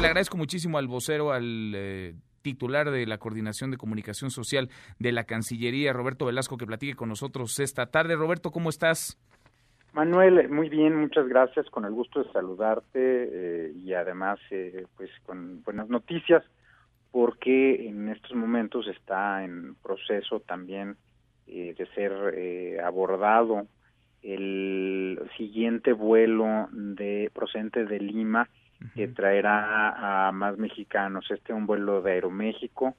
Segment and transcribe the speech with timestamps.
[0.00, 4.68] Le agradezco muchísimo al vocero, al eh, titular de la Coordinación de Comunicación Social
[4.98, 8.16] de la Cancillería, Roberto Velasco, que platique con nosotros esta tarde.
[8.16, 9.18] Roberto, ¿cómo estás?
[9.92, 15.10] Manuel, muy bien, muchas gracias, con el gusto de saludarte eh, y además eh, pues
[15.26, 16.44] con buenas noticias
[17.10, 20.96] porque en estos momentos está en proceso también
[21.48, 23.66] eh, de ser abordado
[24.22, 28.48] el siguiente vuelo de procedente de Lima
[28.94, 31.30] que traerá a más mexicanos.
[31.30, 32.96] Este es un vuelo de Aeroméxico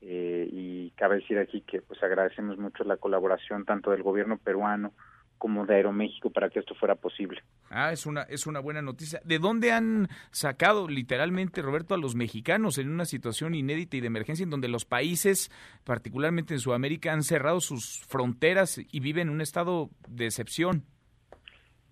[0.00, 4.92] y cabe decir aquí que pues agradecemos mucho la colaboración tanto del gobierno peruano
[5.40, 7.42] como de Aeroméxico para que esto fuera posible.
[7.70, 9.22] Ah, es una, es una buena noticia.
[9.24, 14.08] ¿De dónde han sacado literalmente, Roberto, a los mexicanos en una situación inédita y de
[14.08, 15.50] emergencia en donde los países,
[15.84, 20.84] particularmente en Sudamérica, han cerrado sus fronteras y viven en un estado de excepción?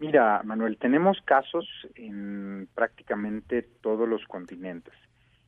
[0.00, 1.66] Mira, Manuel, tenemos casos
[1.96, 4.94] en prácticamente todos los continentes.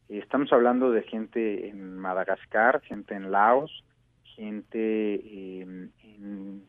[0.08, 3.84] Estamos hablando de gente en Madagascar, gente en Laos,
[4.24, 5.92] gente en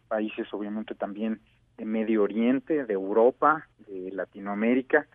[0.08, 1.42] países obviamente también
[1.78, 5.08] de Medio Oriente, de Europa, de Latinoamérica.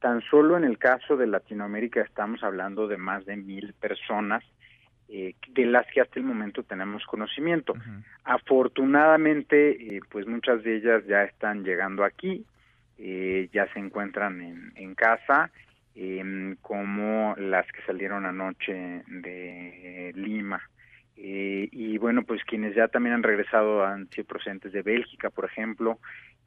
[0.00, 4.42] Tan solo en el caso de Latinoamérica estamos hablando de más de mil personas
[5.08, 7.74] eh, de las que hasta el momento tenemos conocimiento.
[8.24, 12.44] Afortunadamente, eh, pues muchas de ellas ya están llegando aquí,
[12.98, 15.50] eh, ya se encuentran en, en casa,
[15.94, 20.60] em, como las que salieron anoche de Lima.
[21.16, 25.44] Eh, y bueno, pues quienes ya también han regresado han sido procedentes de Bélgica, por
[25.44, 25.98] ejemplo,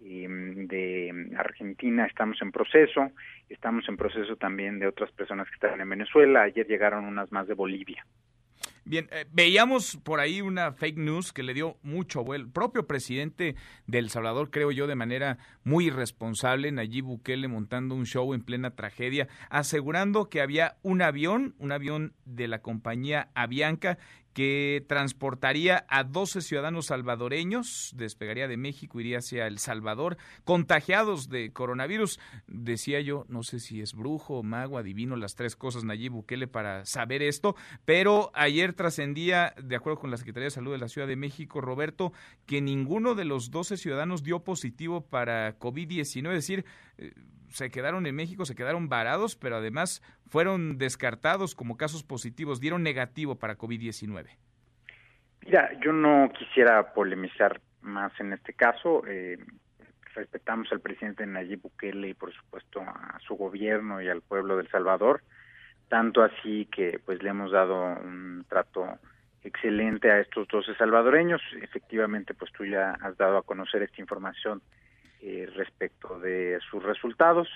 [0.02, 3.12] em, de Argentina, estamos en proceso,
[3.50, 7.48] estamos en proceso también de otras personas que están en Venezuela, ayer llegaron unas más
[7.48, 8.06] de Bolivia.
[8.88, 12.46] Bien, eh, veíamos por ahí una fake news que le dio mucho vuelo.
[12.46, 17.96] El propio presidente de El Salvador, creo yo, de manera muy irresponsable, Nayib Bukele montando
[17.96, 23.30] un show en plena tragedia, asegurando que había un avión, un avión de la compañía
[23.36, 23.98] Avianca,
[24.38, 31.52] que transportaría a 12 ciudadanos salvadoreños, despegaría de México, iría hacia El Salvador, contagiados de
[31.52, 32.20] coronavirus.
[32.46, 36.86] Decía yo, no sé si es brujo, mago, adivino, las tres cosas Nayib Bukele para
[36.86, 41.08] saber esto, pero ayer trascendía, de acuerdo con la Secretaría de Salud de la Ciudad
[41.08, 42.14] de México, Roberto,
[42.46, 46.64] que ninguno de los 12 ciudadanos dio positivo para COVID-19, es decir,
[47.00, 47.12] eh,
[47.50, 52.84] se quedaron en México, se quedaron varados, pero además fueron descartados como casos positivos, dieron
[52.84, 54.28] negativo para COVID-19.
[55.46, 59.04] Mira, yo no quisiera polemizar más en este caso.
[59.08, 59.38] Eh,
[60.14, 64.70] respetamos al presidente Nayib Bukele y por supuesto a su gobierno y al pueblo del
[64.70, 65.22] Salvador,
[65.88, 69.00] tanto así que pues le hemos dado un trato
[69.44, 71.42] excelente a estos 12 salvadoreños.
[71.62, 74.62] Efectivamente, pues tú ya has dado a conocer esta información
[75.22, 77.48] eh, respecto de sus resultados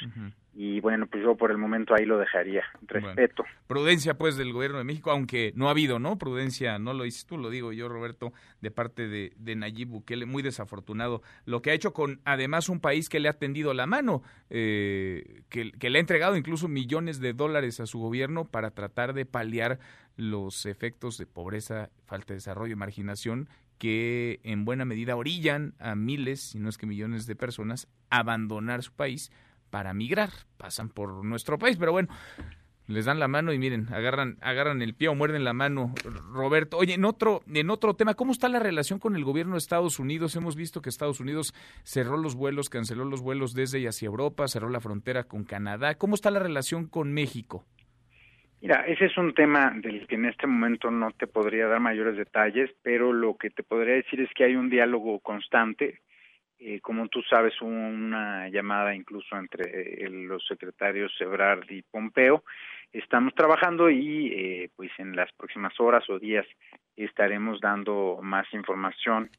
[0.53, 2.63] y bueno pues yo por el momento ahí lo dejaría.
[2.81, 3.43] Respeto.
[3.67, 7.25] Prudencia pues del gobierno de México aunque no ha habido no prudencia no lo dices
[7.25, 11.71] tú lo digo yo Roberto de parte de, de Nayib Bukele muy desafortunado lo que
[11.71, 15.89] ha hecho con además un país que le ha tendido la mano eh, que, que
[15.89, 19.79] le ha entregado incluso millones de dólares a su gobierno para tratar de paliar
[20.17, 23.47] los efectos de pobreza falta de desarrollo y marginación
[23.81, 28.19] que en buena medida orillan a miles, si no es que millones de personas a
[28.19, 29.31] abandonar su país
[29.71, 30.29] para migrar.
[30.57, 32.09] Pasan por nuestro país, pero bueno,
[32.87, 35.93] les dan la mano y miren, agarran, agarran el pie o muerden la mano.
[36.31, 39.59] Roberto, oye, en otro, en otro tema, ¿cómo está la relación con el gobierno de
[39.59, 40.35] Estados Unidos?
[40.35, 44.47] Hemos visto que Estados Unidos cerró los vuelos, canceló los vuelos desde y hacia Europa,
[44.47, 45.95] cerró la frontera con Canadá.
[45.95, 47.65] ¿Cómo está la relación con México?
[48.61, 52.15] Mira, ese es un tema del que en este momento no te podría dar mayores
[52.15, 55.99] detalles, pero lo que te podría decir es que hay un diálogo constante.
[56.63, 62.43] Eh, como tú sabes, hubo una llamada incluso entre eh, los secretarios Ebrard y Pompeo.
[62.93, 66.45] Estamos trabajando y eh, pues en las próximas horas o días
[66.95, 69.29] estaremos dando más información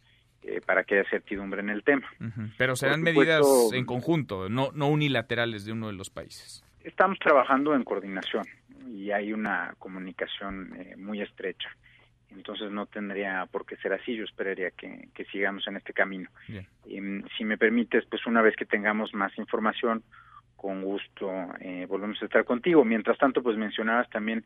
[0.67, 2.11] para que haya certidumbre en el tema.
[2.59, 6.65] Pero serán medidas en conjunto, no, no unilaterales de uno de los países.
[6.83, 8.45] Estamos trabajando en coordinación
[8.89, 11.69] y hay una comunicación eh, muy estrecha.
[12.35, 16.29] Entonces no tendría por qué ser así, yo esperaría que, sigamos en este camino.
[16.87, 20.03] Em, si me permites, pues una vez que tengamos más información,
[20.57, 21.31] con gusto
[21.61, 22.85] eh, volvemos a estar contigo.
[22.85, 24.45] Mientras tanto, pues mencionabas también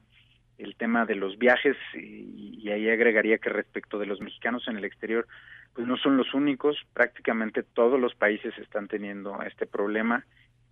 [0.59, 4.79] el tema de los viajes y, y, ahí agregaría que respecto de los mexicanos en
[4.79, 5.27] el exterior,
[5.75, 10.25] pues no son los únicos, prácticamente todos los países están teniendo este problema.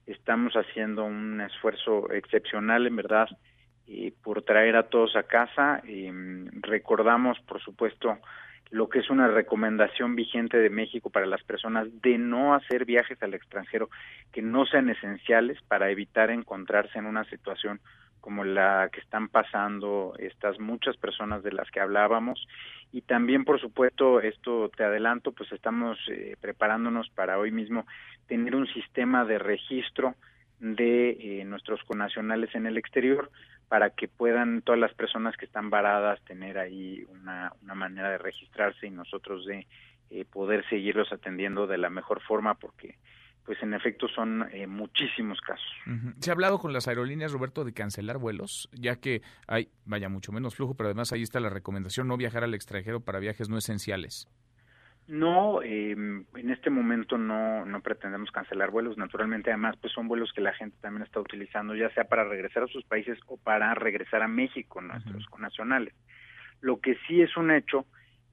[0.07, 3.29] Estamos haciendo un esfuerzo excepcional, en verdad,
[4.23, 5.83] por traer a todos a casa.
[6.63, 8.19] recordamos, por supuesto,
[8.75, 13.23] lo que es una recomendación vigente de México para las personas de no hacer viajes
[13.23, 13.89] al extranjero
[14.33, 17.81] que no sean esenciales para evitar encontrarse en una situación
[18.21, 22.49] como la que están pasando estas muchas personas de las que hablábamos
[22.91, 27.87] y también por supuesto esto te adelanto pues estamos eh, preparándonos para hoy mismo
[28.27, 30.15] tener un sistema de registro
[30.59, 33.31] de eh, nuestros conacionales en el exterior
[33.75, 38.19] para que puedan todas las personas que están varadas tener ahí una, una manera de
[38.19, 39.67] registrarse y nosotros de
[40.11, 42.99] eh, poder seguirlos atendiendo de la mejor forma porque
[43.45, 45.67] pues en efecto son eh, muchísimos casos.
[46.21, 48.69] ¿Se ha hablado con las aerolíneas, Roberto, de cancelar vuelos?
[48.71, 52.45] Ya que hay, vaya, mucho menos flujo, pero además ahí está la recomendación, no viajar
[52.45, 54.29] al extranjero para viajes no esenciales.
[55.07, 58.97] No, eh, en este momento no, no pretendemos cancelar vuelos.
[58.97, 62.63] Naturalmente, además, pues son vuelos que la gente también está utilizando, ya sea para regresar
[62.63, 65.95] a sus países o para regresar a México, nuestros connacionales.
[66.63, 67.85] Lo que sí es un hecho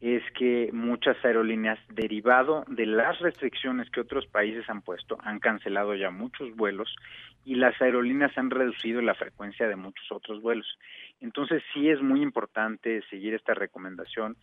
[0.01, 5.93] es que muchas aerolíneas, derivado de las restricciones que otros países han puesto, han cancelado
[5.93, 6.95] ya muchos vuelos
[7.45, 10.67] y las aerolíneas han reducido la frecuencia de muchos otros vuelos.
[11.19, 14.37] Entonces sí es muy importante seguir esta recomendación.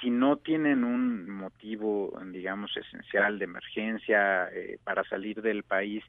[0.00, 6.02] Si no tienen un motivo, digamos, esencial de emergencia eh, para salir del país,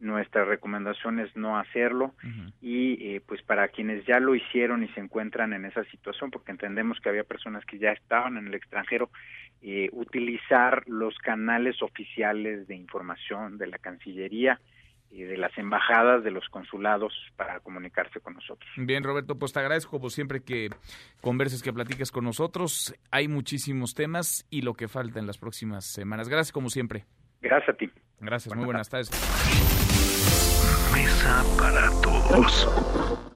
[0.00, 2.14] nuestra recomendación es no hacerlo
[2.62, 6.52] y eh, pues para quienes ya lo hicieron y se encuentran en esa situación, porque
[6.52, 9.10] entendemos que había personas que ya estaban en el extranjero,
[9.62, 14.58] eh, utilizar los canales oficiales de información de la Cancillería
[15.10, 18.70] y de las embajadas, de los consulados para comunicarse con nosotros.
[18.76, 20.70] Bien, Roberto, pues te agradezco como siempre que
[21.20, 22.94] converses, que platiques con nosotros.
[23.10, 26.28] Hay muchísimos temas y lo que falta en las próximas semanas.
[26.28, 27.06] Gracias como siempre.
[27.40, 27.90] Gracias a ti.
[28.20, 29.10] Gracias, muy buenas tardes.
[30.94, 33.26] Mesa para todos.